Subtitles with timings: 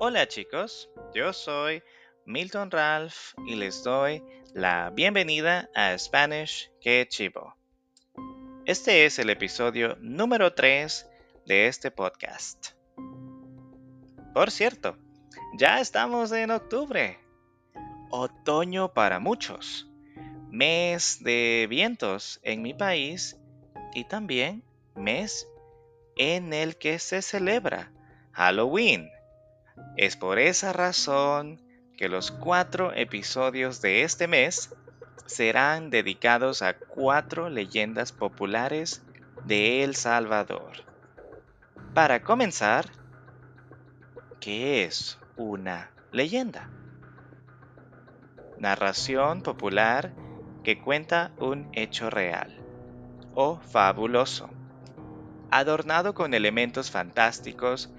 [0.00, 1.82] Hola chicos, yo soy
[2.24, 4.22] Milton Ralph y les doy
[4.54, 7.56] la bienvenida a Spanish Que Chivo.
[8.64, 11.04] Este es el episodio número 3
[11.46, 12.74] de este podcast.
[14.32, 14.96] Por cierto,
[15.54, 17.18] ya estamos en octubre.
[18.10, 19.90] Otoño para muchos.
[20.48, 23.36] Mes de vientos en mi país
[23.94, 24.62] y también
[24.94, 25.48] mes
[26.16, 27.90] en el que se celebra
[28.30, 29.10] Halloween.
[29.96, 31.60] Es por esa razón
[31.96, 34.74] que los cuatro episodios de este mes
[35.26, 39.02] serán dedicados a cuatro leyendas populares
[39.44, 40.84] de El Salvador.
[41.94, 42.86] Para comenzar,
[44.40, 46.70] ¿qué es una leyenda?
[48.58, 50.12] Narración popular
[50.62, 52.56] que cuenta un hecho real
[53.34, 54.50] o fabuloso,
[55.50, 57.90] adornado con elementos fantásticos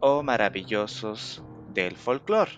[0.00, 2.52] o maravillosos del folclore,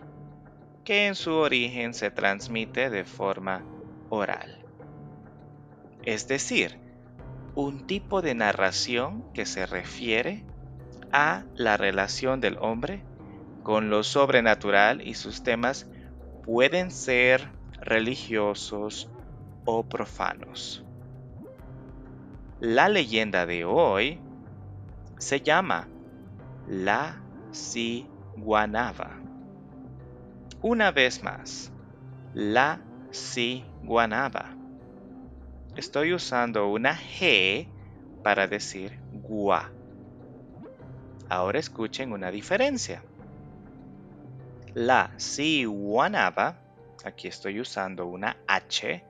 [0.85, 3.65] que en su origen se transmite de forma
[4.09, 4.65] oral.
[6.03, 6.79] Es decir,
[7.55, 10.45] un tipo de narración que se refiere
[11.13, 13.05] a la relación del hombre
[13.63, 15.87] con lo sobrenatural y sus temas
[16.45, 19.11] pueden ser religiosos
[19.65, 20.85] o profanos.
[22.61, 24.21] La leyenda de hoy
[25.19, 25.89] se llama
[26.67, 29.21] La Ciguanaba.
[30.63, 31.73] Una vez más,
[32.35, 32.81] La
[33.13, 34.51] Ciguanaba.
[35.77, 37.67] Estoy usando una G
[38.23, 39.71] para decir gua.
[41.29, 43.03] Ahora escuchen una diferencia.
[44.75, 46.61] La Ciguanaba,
[47.05, 49.03] aquí estoy usando una H,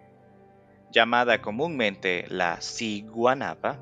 [0.90, 3.78] llamada comúnmente la Ciguanaba,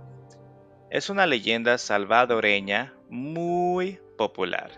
[0.91, 4.71] es una leyenda salvadoreña muy popular,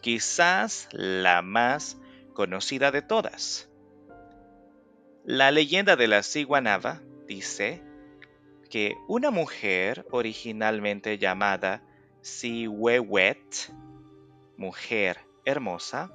[0.00, 1.98] quizás la más
[2.34, 3.68] conocida de todas.
[5.24, 7.82] La leyenda de la Ciguanaba dice
[8.70, 11.82] que una mujer originalmente llamada
[12.22, 13.72] Sihuehuet,
[14.56, 16.12] mujer hermosa,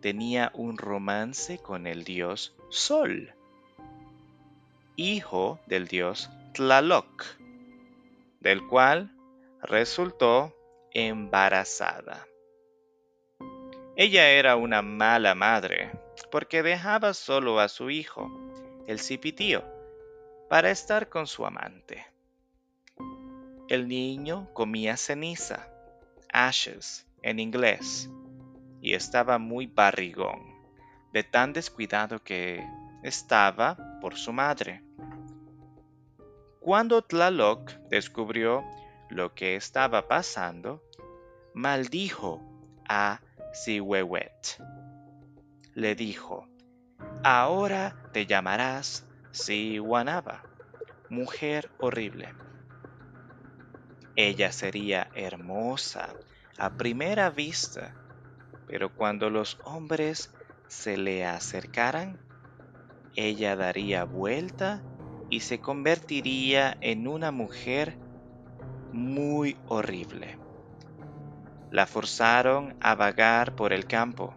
[0.00, 3.34] tenía un romance con el dios Sol,
[4.96, 7.39] hijo del dios Tlaloc,
[8.40, 9.14] del cual
[9.62, 10.56] resultó
[10.92, 12.26] embarazada.
[13.96, 15.90] Ella era una mala madre
[16.30, 18.30] porque dejaba solo a su hijo,
[18.86, 19.62] el cipitío,
[20.48, 22.06] para estar con su amante.
[23.68, 25.68] El niño comía ceniza,
[26.32, 28.10] ashes en inglés,
[28.80, 30.40] y estaba muy barrigón,
[31.12, 32.64] de tan descuidado que
[33.02, 34.82] estaba por su madre.
[36.60, 38.62] Cuando Tlaloc descubrió
[39.08, 40.82] lo que estaba pasando,
[41.54, 42.38] maldijo
[42.86, 43.22] a
[43.54, 44.58] Sihuehuet.
[45.74, 46.46] Le dijo,
[47.24, 50.44] ahora te llamarás Sihuanaba,
[51.08, 52.34] mujer horrible.
[54.14, 56.14] Ella sería hermosa
[56.58, 57.96] a primera vista,
[58.66, 60.36] pero cuando los hombres
[60.68, 62.20] se le acercaran,
[63.16, 64.84] ella daría vuelta
[65.30, 67.96] y se convertiría en una mujer
[68.92, 70.36] muy horrible.
[71.70, 74.34] La forzaron a vagar por el campo,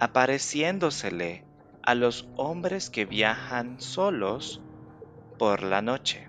[0.00, 1.44] apareciéndosele
[1.82, 4.60] a los hombres que viajan solos
[5.38, 6.28] por la noche.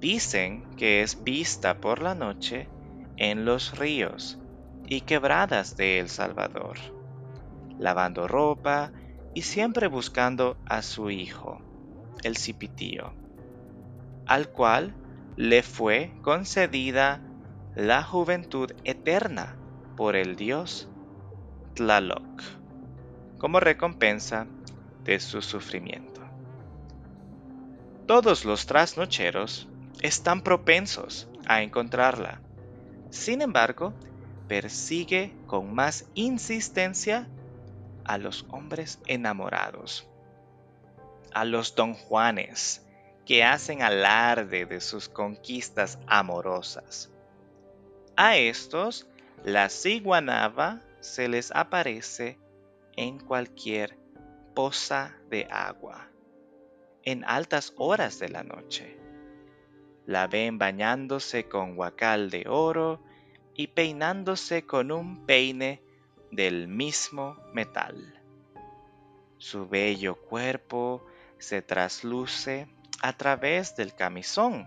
[0.00, 2.68] Dicen que es vista por la noche
[3.18, 4.38] en los ríos
[4.86, 6.78] y quebradas de El Salvador,
[7.78, 8.92] lavando ropa
[9.34, 11.60] y siempre buscando a su hijo,
[12.22, 13.12] el cipitío,
[14.26, 14.94] al cual
[15.36, 17.22] le fue concedida
[17.74, 19.56] la juventud eterna
[19.96, 20.88] por el dios
[21.74, 22.42] Tlaloc,
[23.38, 24.46] como recompensa
[25.04, 26.20] de su sufrimiento.
[28.06, 29.68] Todos los trasnocheros
[30.02, 32.40] están propensos a encontrarla.
[33.10, 33.94] Sin embargo,
[34.48, 37.28] persigue con más insistencia
[38.04, 40.08] a los hombres enamorados,
[41.38, 42.84] a los don Juanes
[43.24, 47.10] que hacen alarde de sus conquistas amorosas.
[48.16, 49.06] A estos,
[49.44, 52.38] la ciguanaba se les aparece
[52.96, 53.98] en cualquier
[54.54, 56.08] poza de agua,
[57.04, 58.98] en altas horas de la noche
[60.08, 62.98] la ven bañándose con guacal de oro
[63.54, 65.82] y peinándose con un peine
[66.30, 68.18] del mismo metal.
[69.36, 71.04] Su bello cuerpo
[71.38, 72.68] se trasluce
[73.02, 74.66] a través del camisón.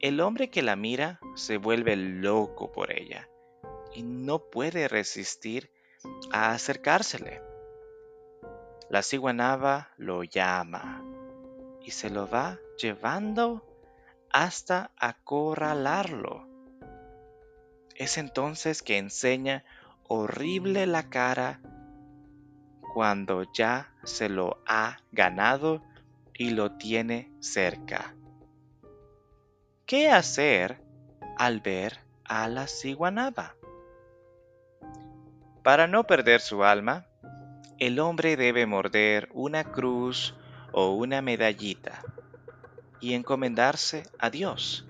[0.00, 3.28] El hombre que la mira se vuelve loco por ella
[3.94, 5.70] y no puede resistir
[6.30, 7.40] a acercársele.
[8.90, 11.02] La ciguanaba lo llama
[11.80, 13.66] y se lo va llevando
[14.30, 16.46] hasta acorralarlo.
[17.94, 19.64] Es entonces que enseña
[20.08, 21.60] horrible la cara
[22.94, 25.82] cuando ya se lo ha ganado
[26.32, 28.14] y lo tiene cerca.
[29.84, 30.80] ¿Qué hacer
[31.36, 33.56] al ver a la ciguanaba?
[35.64, 37.04] Para no perder su alma,
[37.80, 40.36] el hombre debe morder una cruz
[40.70, 42.00] o una medallita
[43.00, 44.86] y encomendarse a Dios.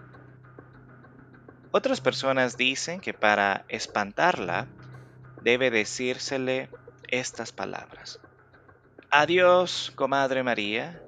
[1.70, 4.68] Otras personas dicen que para espantarla
[5.40, 6.68] debe decírsele
[7.08, 8.20] estas palabras.
[9.10, 11.00] Adiós, comadre María,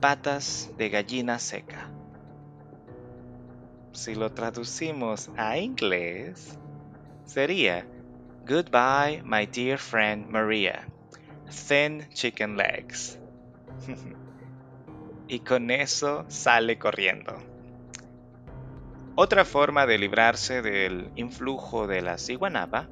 [0.00, 1.90] patas de gallina seca.
[3.92, 6.58] Si lo traducimos a inglés,
[7.24, 7.86] sería
[8.46, 10.86] Goodbye, my dear friend Maria.
[11.68, 13.18] Thin chicken legs.
[15.28, 17.36] y con eso sale corriendo.
[19.16, 22.88] Otra forma de librarse del influjo de la ciguanaba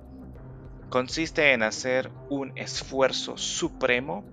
[0.89, 4.29] consiste en hacer un esfuerzo supremo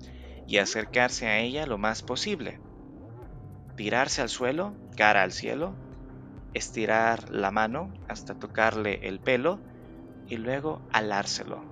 [0.46, 2.62] y acercarse a ella lo más posible.
[3.76, 5.80] Tirarse al suelo, cara al cielo,
[6.54, 9.64] estirar la mano hasta tocarle el pelo
[10.28, 11.66] y luego alárselo.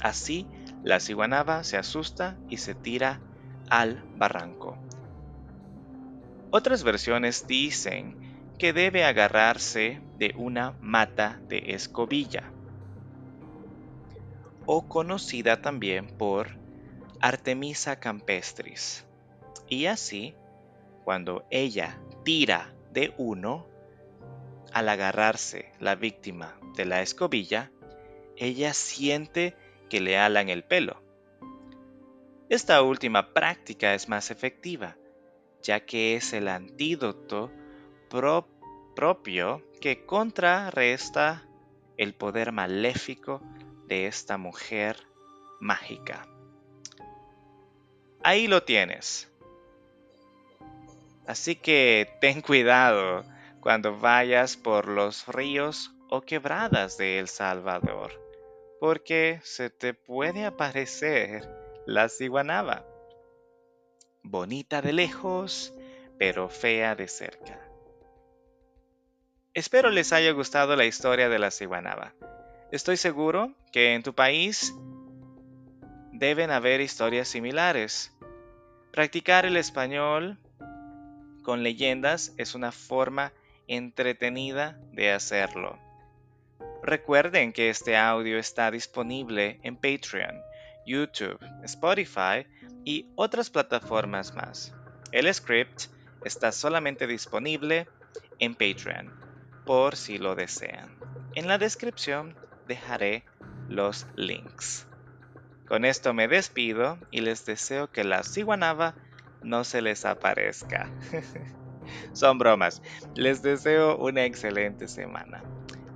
[0.00, 0.50] Así,
[0.82, 3.24] la ciguanaba se asusta y se tira
[3.70, 4.78] al barranco.
[6.50, 8.16] Otras versiones dicen
[8.58, 12.54] que debe agarrarse de una mata de escobilla,
[14.66, 16.48] o conocida también por
[17.20, 19.06] Artemisa campestris.
[19.68, 20.34] Y así,
[21.04, 23.66] cuando ella tira de uno,
[24.72, 27.70] al agarrarse la víctima de la escobilla,
[28.36, 29.54] ella siente
[29.88, 31.02] que le alan el pelo.
[32.48, 34.96] Esta última práctica es más efectiva,
[35.62, 37.50] ya que es el antídoto
[38.94, 41.46] propio que contrarresta
[41.96, 43.40] el poder maléfico
[43.86, 44.96] de esta mujer
[45.60, 46.26] mágica.
[48.22, 49.28] Ahí lo tienes.
[51.26, 53.24] Así que ten cuidado
[53.60, 58.12] cuando vayas por los ríos o quebradas de El Salvador,
[58.80, 61.48] porque se te puede aparecer
[61.86, 62.84] la ciguanaba,
[64.22, 65.72] bonita de lejos,
[66.18, 67.58] pero fea de cerca.
[69.54, 72.14] Espero les haya gustado la historia de la ciguanaba.
[72.72, 74.74] Estoy seguro que en tu país
[76.10, 78.16] deben haber historias similares.
[78.92, 80.38] Practicar el español
[81.42, 83.34] con leyendas es una forma
[83.68, 85.78] entretenida de hacerlo.
[86.82, 90.40] Recuerden que este audio está disponible en Patreon,
[90.86, 92.46] YouTube, Spotify
[92.86, 94.72] y otras plataformas más.
[95.12, 95.88] El script
[96.24, 97.86] está solamente disponible
[98.38, 99.12] en Patreon,
[99.66, 100.88] por si lo desean.
[101.34, 102.34] En la descripción
[102.66, 103.24] dejaré
[103.68, 104.86] los links.
[105.66, 108.94] Con esto me despido y les deseo que la ciguanaba
[109.42, 110.90] no se les aparezca.
[112.12, 112.82] Son bromas.
[113.14, 115.42] Les deseo una excelente semana.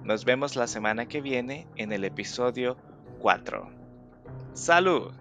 [0.03, 2.77] Nos vemos la semana que viene en el episodio
[3.19, 3.71] 4.
[4.55, 5.13] ¡Salud!